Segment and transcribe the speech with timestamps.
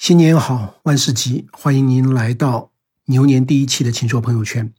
[0.00, 2.72] 新年好，万事吉，欢迎您来到
[3.04, 4.70] 牛年第一期的《秦说朋友圈》。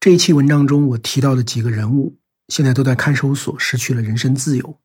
[0.00, 2.18] 这一期文章中，我提到的几个人物，
[2.48, 4.80] 现在都在看守所失去了人身自由。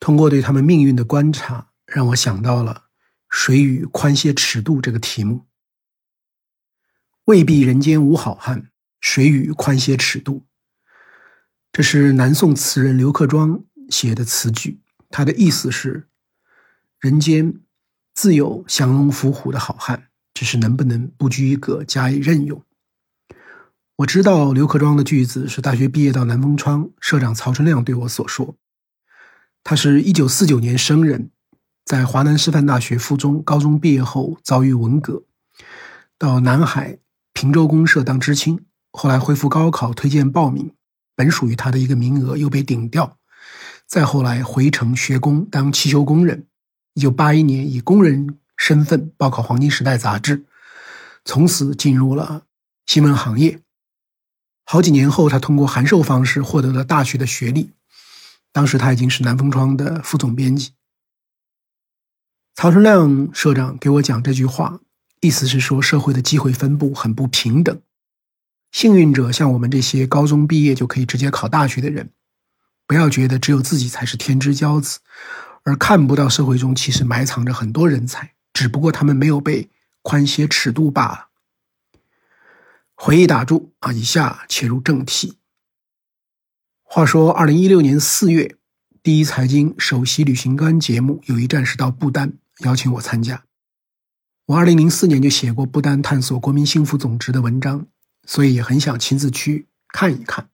[0.00, 2.84] 通过对他们命运的观察，让我想到了
[3.28, 5.44] “谁与宽些尺度”这个题目。
[7.26, 10.46] 未必人间无好汉，谁与宽些尺度？
[11.70, 14.80] 这是南宋词人刘克庄写的词句，
[15.10, 16.08] 他的意思是：
[16.98, 17.60] 人间。
[18.16, 22.62] 自有降龙伏虎的好汉，只是能不能不拘一格加以任用。
[23.96, 28.56] 我知道刘克庄的句子是大学毕业到南风窗社长曹春亮对我所说。
[29.62, 31.30] 他是一九四九年生人，
[31.84, 35.24] 在华南师范大学附中高中毕业后遭遇文革，
[36.16, 36.98] 到南海
[37.34, 40.72] 平洲公社当知青，后来恢复高考推荐报名，
[41.14, 43.18] 本属于他的一个名额又被顶掉，
[43.86, 46.46] 再后来回城学工当汽修工人。
[46.96, 50.46] 一九八一年，以工人身份报考《黄金时代》杂志，
[51.26, 52.44] 从此进入了
[52.86, 53.60] 新闻行业。
[54.64, 57.72] 好几年后，他通过函授方式获得了大学的学历。
[58.50, 60.72] 当时他已经是南风窗的副总编辑。
[62.54, 64.80] 曹春亮社长给我讲这句话，
[65.20, 67.78] 意思是说社会的机会分布很不平等。
[68.72, 72.08] 幸运者像我们这些高中毕业就可以直接考大学的人，
[72.86, 75.00] 不要觉得只有自己才是天之骄子。
[75.66, 79.68] 而看不到社会中其实埋藏着很多人才，只不过他们没有被
[80.00, 81.26] 宽些尺度罢了。
[82.94, 83.92] 回忆打住啊！
[83.92, 85.38] 以下切入正题。
[86.84, 88.56] 话说，二零一六年四月，
[89.02, 93.42] 第一财经首席旅行官节目有一站是到不丹，邀请我参加。
[94.46, 97.88] 我二零零四年就写过不丹探索国民幸福总值的文章，
[98.24, 100.48] 所以也很想亲自去看一看。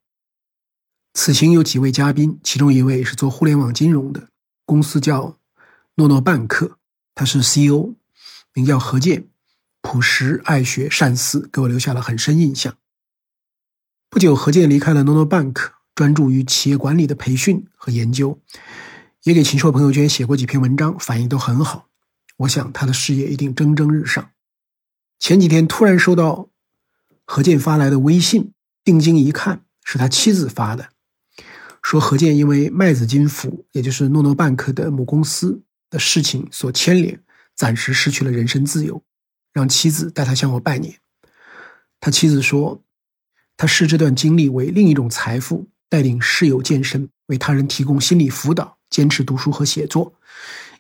[1.13, 4.31] 此行有几位嘉宾，其中一位是做互联网金融的。
[4.65, 5.39] 公司叫
[5.97, 6.79] 诺诺办克，
[7.15, 7.95] 他是 CEO，
[8.55, 9.29] 名叫何健，
[9.81, 12.77] 朴实爱学善思，给我留下了很深印象。
[14.09, 18.39] 不久，何健离开了诺诺办克，专注于企业管理的培训和研究，
[19.25, 21.89] 也给秦朔朋友圈写过几篇文章，反应都很好。
[22.39, 24.31] 我想他的事业一定蒸蒸日上。
[25.19, 26.49] 前几天突然收到
[27.25, 28.53] 何健发来的微信，
[28.85, 30.92] 定睛一看，是他妻子发的。
[31.83, 37.21] 说何健因为麦子金服，也就是诺诺办克的母公司的事情所牵连，
[37.55, 39.03] 暂时失去了人身自由，
[39.53, 40.99] 让妻子带他向我拜年。
[42.01, 42.83] 他妻子说，
[43.57, 50.15] 他视这段经历为另一种财富，带领室友健身，为他人提供心理辅导，坚持读书和写作，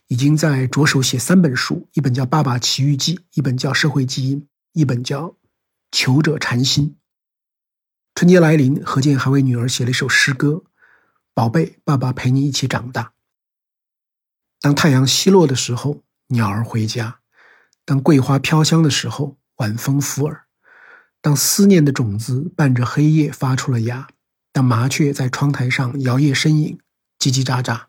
[0.06, 4.40] 已经在着手写三本书，一本叫《爸爸奇遇记》，一本叫《社会基因》，
[4.72, 5.26] 一本叫
[5.90, 6.86] 《求者禅心》。
[8.14, 10.64] 春节来临，何健还为女儿写了一首诗歌。
[11.34, 13.14] 宝贝，爸爸陪你一起长大。
[14.60, 17.20] 当太阳西落的时候，鸟儿回家；
[17.84, 20.44] 当桂花飘香的时候，晚风拂耳；
[21.22, 24.08] 当思念的种子伴着黑夜发出了芽；
[24.52, 26.78] 当麻雀在窗台上摇曳身影，
[27.18, 27.86] 叽叽喳喳。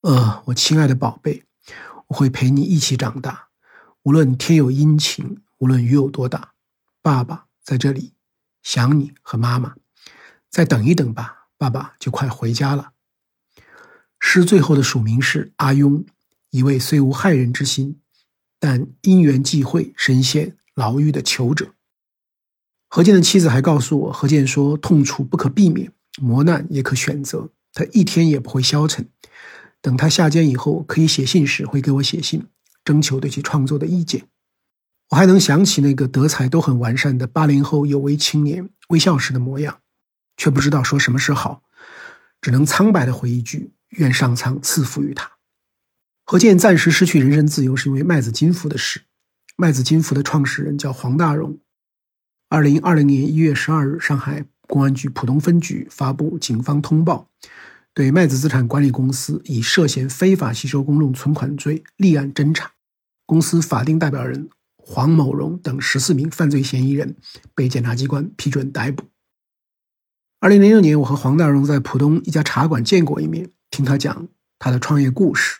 [0.00, 1.44] 呃，我亲爱的宝贝，
[2.08, 3.48] 我会陪你一起长大，
[4.04, 6.54] 无论天有阴晴，无论雨有多大，
[7.02, 8.14] 爸爸在这里，
[8.62, 9.76] 想你和妈妈。
[10.48, 11.45] 再等一等吧。
[11.58, 12.92] 爸爸就快回家了。
[14.18, 16.04] 诗最后的署名是阿庸，
[16.50, 18.00] 一位虽无害人之心，
[18.58, 21.74] 但因缘际会身陷牢狱的囚者。
[22.88, 29.08] 何健的妻子还告诉我，何健说：“痛楚不可避免，磨难也可选择，他一天也不会消沉。
[29.82, 32.46] 等他下监以后，可以写信时会给我写信，
[32.84, 34.28] 征求对其创作的意见。”
[35.10, 39.80] 我还能想起那个德才都很完善的八零后有为青年微笑时的模样。
[40.36, 41.62] 却不知道说什么是好，
[42.40, 45.32] 只能苍白的回一句：“愿上苍赐福于他。”
[46.24, 49.02] 何健暂时失去人身自由，是因为麦子金服的事。
[49.56, 51.58] 麦子金服的创始人叫黄大荣。
[52.48, 57.28] 二零二零年一月十二日，上海公安局浦东分局发布警方通报，
[57.94, 62.72] 对麦子资产管理公司以涉嫌非法吸收公众存款罪立案侦查。
[63.24, 67.16] 公司法定代表人黄某荣等十四名犯罪嫌疑人
[67.54, 69.04] 被检察机关批准逮捕。
[70.46, 74.28] 二零零六年，我和黄大荣在浦东一家茶馆见过一面，听他讲
[74.60, 75.58] 他的创业故事。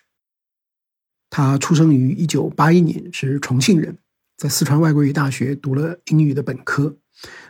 [1.28, 3.98] 他出生于一九八一年，是重庆人，
[4.36, 6.98] 在四川外国语大学读了英语的本科，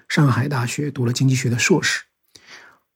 [0.09, 2.05] 上海大学读了经济学的硕士。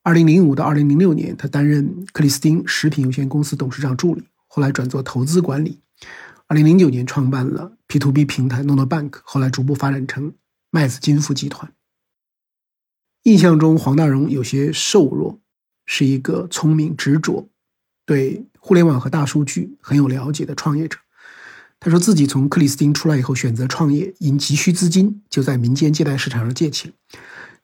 [0.02, 5.82] 二零零五到二零零六年，他担任克里斯汀食品有限公司董事长助理，后来转做投资管理。
[6.46, 10.32] 二零零九年创办了 P to B 平台 n o n o Bank，后来逐步发展成
[10.70, 11.70] 麦子金服集团。
[13.25, 15.38] 印象中，黄大荣有些瘦弱，
[15.84, 17.49] 是一个聪明、执着，
[18.06, 20.99] 对互联网和大数据很有了解的创业者。
[21.78, 26.93] 他说自己从克里斯汀出来以后选择创业，因急需资金，就在民间借贷市场上借钱，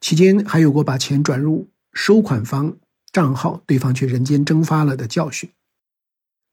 [0.00, 2.76] 期间还有过把钱转入收款方
[3.10, 5.50] 账号，对方却人间蒸发了的教训。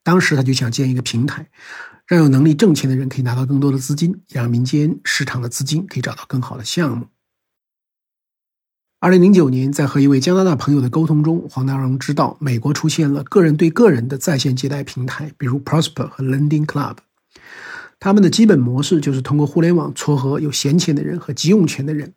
[0.03, 1.49] 当时他就想建一个平台，
[2.05, 7.07] 让有能力挣钱的人可以拿到更多的资金，也让民间市场的资金可以找到更好的项目。
[9.03, 16.95] 二零零九年，在和一位加拿大朋友的沟通中，黄大荣知道美国出现了个人对个人的在线借贷平台，比如 Prosper 和 Lending Club。
[17.99, 22.13] 他们的基本模式就是通过互联网撮合有闲钱的人和急用钱的人。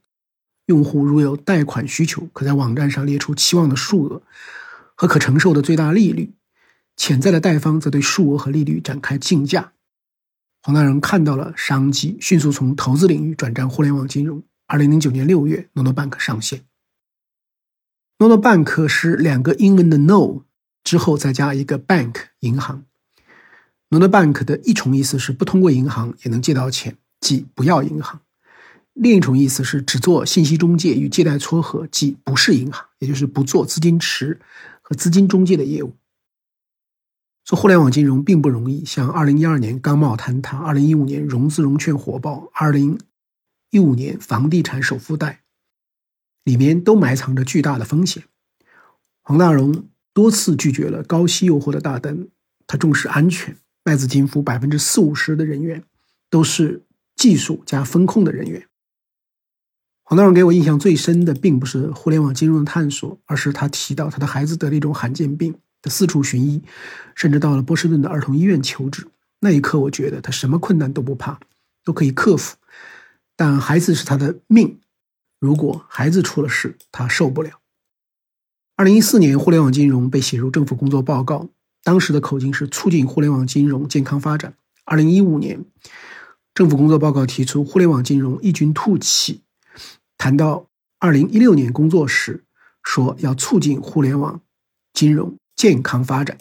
[0.66, 4.22] 用户如有贷款需求，可在网站上列出期望的数额
[4.94, 6.34] 和可承受的最大利率。
[6.96, 9.72] 潜在的贷方则对数额和利率展开竞价。
[10.62, 14.40] 黄大荣看到了商机，迅速从投资领域转战互联网金融。
[14.68, 16.62] 二零零九年六月，Nono Bank 上线。
[18.18, 20.44] Nono Bank 是两个英文的 No
[20.82, 22.86] 之后再加一个 Bank 银行。
[23.90, 28.20] Nono Bank 的一重意思是不通过银行也能借到钱，即不要银行；
[28.94, 34.40] 另一重意思是只做信息中介与借贷撮合，即不是银行，也就是不做资金池
[34.80, 35.92] 和资金中介的业务。
[37.44, 42.98] 做互联网金融并不容易，像二零一二年钢贸坍塌，二零一五年融资融券火爆，二零
[43.68, 45.42] 一五年房地产首付贷，
[46.46, 48.22] 里面都埋藏着巨大的风险。
[49.22, 52.28] 黄大荣多次拒绝了高息诱惑的大单，
[52.68, 53.56] 他重视安全。
[53.84, 55.82] 麦子金服百分之四五十的人员
[56.30, 56.84] 都是
[57.16, 58.68] 技术加风控的人员。
[60.04, 65.52] 黄大荣给我印象最深的，并不是互联网金融的探索，而是他提到他的孩子得了一种罕见病。
[65.82, 66.62] 他四处寻医，
[67.16, 69.06] 甚至到了波士顿的儿童医院求治。
[69.40, 71.40] 那一刻，我觉得他什么困难都不怕，
[71.84, 72.56] 都可以克服。
[73.36, 74.80] 但孩子是他的命，
[75.38, 77.60] 如果孩子出了事，他受不了。
[78.76, 81.48] 二零一四年，互联网金融被写入政府工作报告，
[81.82, 84.54] 当时的口径是促进互联网金融健康发展。
[84.84, 85.64] 二零一五年，
[86.54, 89.42] 政府工作报告提出互联网金融异军突起。
[90.18, 90.68] 谈到
[90.98, 92.44] 二零一六年工作时，
[92.82, 94.40] 说要促进互联网
[94.92, 95.36] 金融。
[95.56, 96.36] 健康发展。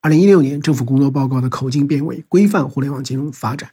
[0.00, 3.70] 二零一六年，政府工作报告的口径变为规范互联网金融发展。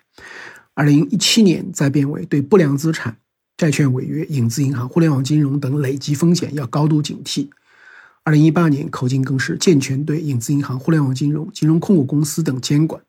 [0.76, 3.18] 二零一七年，再变为对不良资产、
[3.58, 7.50] 债券违约、影子银行、互联网金融等累积风险要高度警惕。
[8.24, 13.02] 二零一八年，口径更是健全对影子银行、互联网金融、金融控股公司等监管。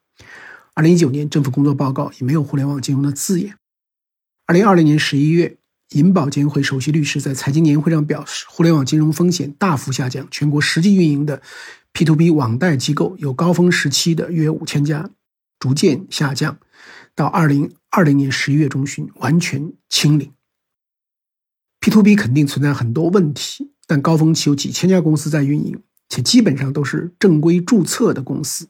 [0.74, 3.56] 二零一九年，政府工作报告已没有互联网金融的字眼。
[4.46, 5.58] 二零二零年十一月。
[5.90, 11.40] 银保监会首席律师在财经年会上表示，互联网金融风险大幅下降，全国实际运营的
[11.92, 15.08] P to B 网贷机构有高峰时期的约五千家，
[15.60, 16.58] 逐渐下降，
[17.14, 20.32] 到二零二零年十一月中旬完全清零。
[21.86, 28.68] P to B 肯定存在很多问题，但高峰期有几千家公司在运营，且基本上都是正规注册的公司，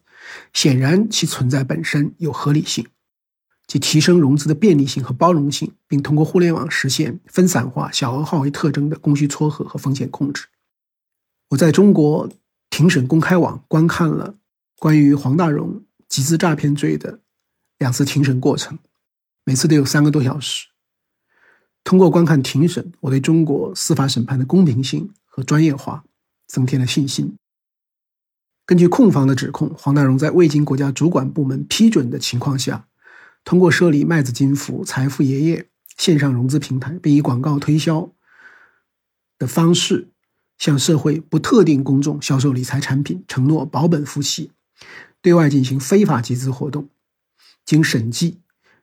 [0.52, 2.86] 显然其存在本身有合理性。
[3.66, 10.48] 即提升融资的便利性和包容性，并通过互联网实现分散化、小额化为特征的供需撮合和风险控制。
[11.48, 12.30] 我在中国
[12.68, 14.34] 庭审公开网观看了
[14.78, 17.20] 关于黄大荣集资诈骗罪的
[17.78, 18.78] 两次庭审过程，
[19.46, 20.66] 每次都有三个多小时。
[21.86, 26.02] 通过观看庭审，我对中国司法审判的公平性和专业化
[26.48, 27.36] 增添了信心。
[28.64, 32.88] 根据控方的指控，黄大荣在未经国家主管部门批准的情况下。
[33.44, 38.10] 通过设立麦子金服、财富爷爷线上融资平台，并以广告推销
[39.38, 40.08] 的方式
[40.58, 44.50] 向社会不特定公众销售理财产品，承诺保本付息，
[45.22, 46.88] 对外进行非法集资活动。
[47.64, 48.40] 经审计，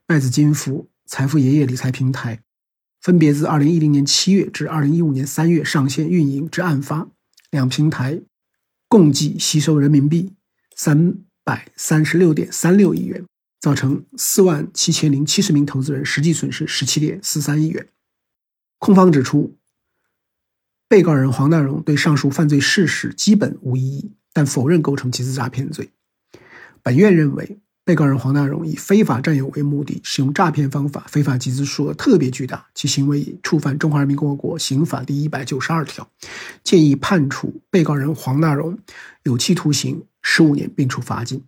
[0.08, 2.40] 麦子金服、财富爷爷理财平台
[3.04, 7.08] 分别自二零一零年七月至二零一五年三月上线运营至案发，
[7.52, 8.22] 两平台
[8.88, 10.34] 共计吸收人民币
[10.76, 13.24] 三百三十六点三六亿元。
[13.60, 17.88] 造成四万七千零七十名投资人实际损失十七点四三亿元。
[18.78, 19.58] 控方指出，
[20.90, 25.92] 被告人黄大荣对上述犯罪事实基本无异议，但否认构成集资诈骗罪。
[26.82, 36.10] 本院认为，被告人黄大荣以非法占有为目的，使用诈骗方法非法集资数额特别巨大，其行为已触犯《中华人民共和国刑法》第一百九十二条，
[36.64, 38.78] 建议判处被告人黄大荣
[39.24, 41.44] 有期徒刑十五年，并处罚金。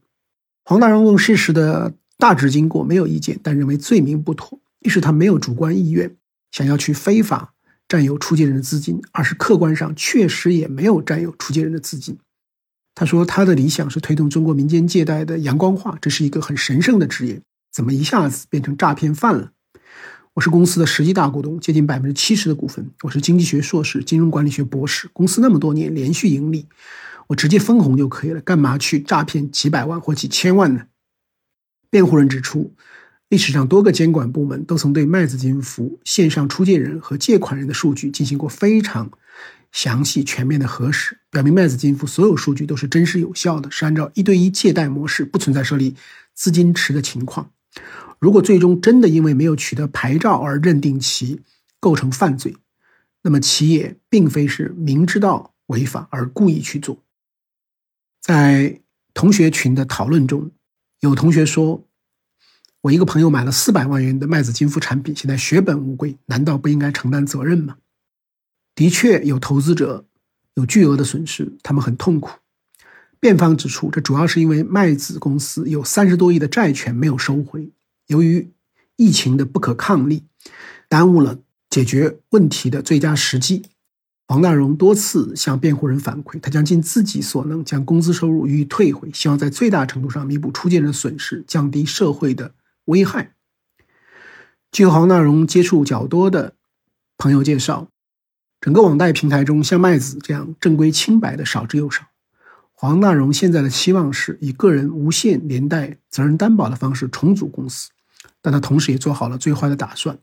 [0.64, 1.94] 黄大荣用事实的。
[2.18, 4.58] 大致经过没有意见，但认为罪名不妥。
[4.80, 6.16] 一是他没有主观意愿
[6.50, 7.54] 想要去非法
[7.90, 12.18] 占有出借人的资金，二是客观上确实也没有占有出借人的资金。
[12.96, 19.52] 他说他的理想是推动中国民间借贷的阳光化，这是一个很神圣的职业，怎么一下子变成诈骗犯了？
[20.34, 22.90] 我是公司的实际大股东，接近百分之七十的股份。
[23.04, 26.68] 我是经济学硕士，金融管理学博士，公司那么多年连续盈利，
[27.28, 30.86] 我直接分红就可以了，干嘛去诈骗几百万或几千万呢？
[31.90, 32.74] 辩护人指出，
[33.28, 39.12] 历史上多个监管部门都曾对麦子金服线上出借人和借款人的数据进行过非常
[39.76, 45.94] 详细、全面的核实，表明麦子金服所有数据都是真实有效的，是按照一对一借贷模式，不存在设立
[46.34, 47.52] 资金池的情况。
[48.18, 51.42] 如果最终真的因为没有取得牌照而认定其
[51.82, 52.56] 构成犯罪，
[53.22, 57.04] 那么其也并非是明知道违法而故意去做。
[58.22, 58.80] 在
[59.14, 60.52] 同学群的讨论中，
[61.02, 61.86] 有同学说
[62.80, 67.76] ：“我一个朋友买了四百万元的麦子金服产品，现在血本无归，难道不应该承担责任吗？”
[68.76, 70.06] 的确，有投资者
[70.56, 72.30] 有巨额的损失，他们很痛苦。
[73.20, 77.72] 辩方指出，这主要是因为麦子公司有三十多亿的债权没有收回。
[78.08, 78.52] 由于
[78.98, 80.26] 疫情的不可抗力，
[80.88, 81.40] 耽误了
[81.70, 83.64] 解决问题的最佳时机。
[84.28, 92.54] 黄大荣多次向辩护人反馈，他将尽自己所能将工资收入予以退回，希望在最大程度上弥补出借人的损失，降低社会的
[92.86, 93.34] 危害。
[94.72, 96.56] 据黄大荣接触较多的
[97.18, 97.90] 朋友介绍，
[98.66, 102.02] 整个网贷平台中，像麦子这样正规清白的少之又少。
[102.74, 107.92] 黄大荣现在的期望是以个人无限连带责任担保的方式重组公司。
[108.42, 110.18] 但他同时也做好了最坏的打算。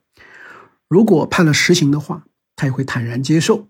[0.88, 2.24] 如果判了实刑的话，
[2.56, 3.68] 他也会坦然接受。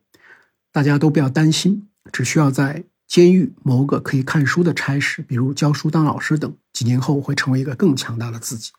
[0.72, 8.70] 大家都不要担心，只需要在监狱谋个可以看书的差事，比如教书当老师等，几年后会成为一个更强大的自己。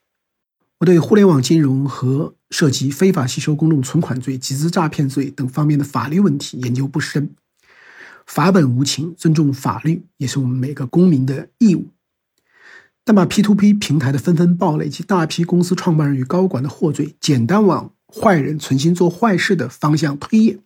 [0.84, 7.34] 我对互联网金融和涉及非法吸收公众存款罪、集资诈骗罪等方面的法律问题研究不深。
[8.26, 11.88] 法本无情，尊重法律也是我们每个公民的义务。
[13.06, 20.60] 但把 P2P 平台的纷纷暴雷及大批公司创办人与高管的获罪，简单往坏人存心做坏事的方向推演，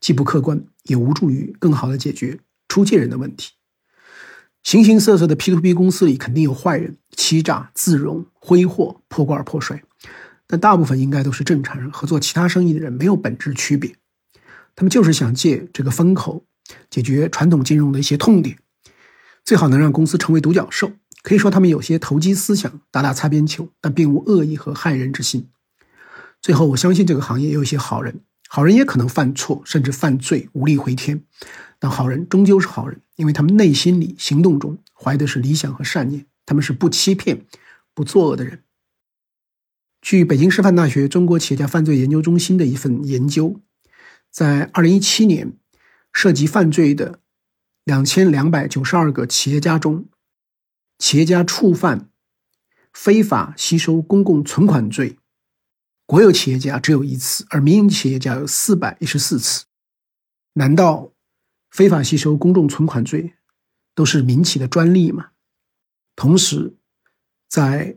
[0.00, 2.38] 既不客观，也无助于更好的解决
[2.68, 3.50] 出借人的问题。
[4.62, 9.82] 形形色色的 P2P 公司里肯定有坏人，欺诈、自融、挥霍、破罐破摔，
[10.46, 13.94] 但大部分应该都是正常人，和做其他生意的人没有本质区别。
[14.76, 16.44] 他们就是想借这个风口，
[16.90, 18.58] 解决传统金融的一些痛点，
[19.44, 20.92] 最好能让公司成为独角兽。
[21.22, 25.48] 可以说，他们有些投机思想，打打擦边球，但并无恶意和害人之心。
[26.40, 31.24] 最后，我相信这个行业也有一些好人，好人也可能犯错，甚至犯罪，无力回天。
[31.78, 37.46] 但好人终究是好人，因为他们内心里、行动中怀的是理想和善念，他们是不欺骗、
[37.94, 38.64] 不作恶的人。
[40.00, 43.60] 据北京师范大学中国企业家犯罪研究中心的一份研究，
[44.30, 45.52] 在二零一七年，
[46.12, 47.20] 涉及犯罪的
[47.84, 50.06] 两千两百九十二个企业家中。
[50.98, 52.10] 企业家触犯
[52.92, 55.16] 非法吸收公共存款罪，
[56.06, 59.64] 国有企业家只有一次，而民营企业家有四百一十四次。
[60.54, 61.12] 难道
[61.70, 63.34] 非法吸收公众存款罪
[63.94, 65.28] 都是民企的专利嘛？
[66.16, 66.74] 同时，
[67.48, 67.96] 在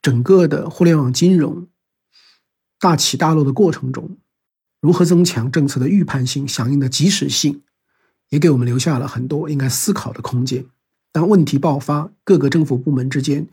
[0.00, 1.68] 整个的互联网金融
[2.78, 4.16] 大起大落的过程中，
[4.80, 7.62] 如何增强政策的预判性、响应的及时性，
[8.28, 10.66] 也给我们留下了很多应该思考的空间。
[11.12, 13.46] 当问题爆发，各个政府部门之间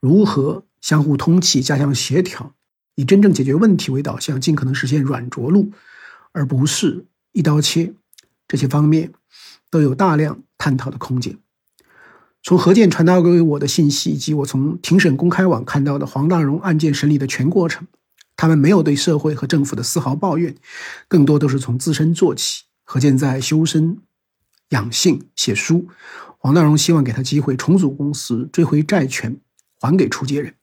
[0.00, 2.54] 如何相互通气、加强协调，
[2.94, 5.72] 以真正解决问题为导向，尽可能实现软着陆，
[6.32, 7.94] 而不是一刀切。
[8.50, 9.12] 这些方面
[9.70, 11.38] 都有大量探讨的空间。
[12.42, 17.86] 从何健传达给我的信息，以及我从庭审公开网看到的黄大荣案件审理的全过程，
[18.36, 20.56] 他们没有对社会和政府的丝毫抱怨，
[21.06, 22.64] 更多都是从自身做起。
[22.82, 23.98] 何健在修身
[24.70, 25.86] 养性、写书。
[26.38, 29.38] 黄大荣希望给他机会重组公司，追回债权，
[29.78, 30.54] 还给出借人。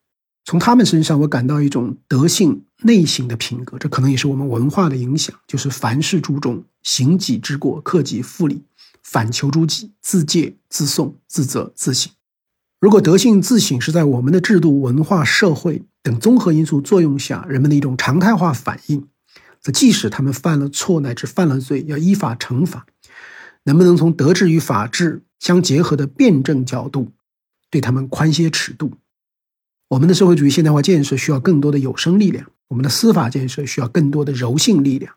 [0.43, 8.63] 从他们身上，我感到一种德性内省的品格，这可能也是我们文化的影响，就是凡事注重行己之过，克己复礼，
[9.01, 12.11] 反求诸己，自戒自颂，自责自省。
[12.79, 19.07] 如果德性自省是在我们的制度、文化、社会等综合因素作用下，人们的一种常态化反应，
[19.59, 22.85] 则即使他们犯了错乃至犯了罪，要依法惩罚。
[23.63, 27.11] 能不能从德治与法治相结合的辩证角度，
[27.71, 28.91] 对他们宽些尺度？
[29.89, 35.15] 我们的社会主义现代化建设需要更多的有生力量，我们的司法建设需要更多的柔性力量。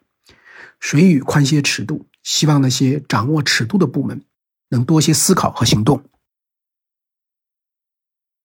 [0.78, 2.06] 谁与宽些尺度？
[2.22, 4.22] 希望那些掌握尺度的部门
[4.68, 6.02] 能多些思考和行动。